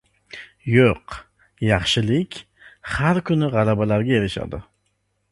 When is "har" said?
2.93-3.19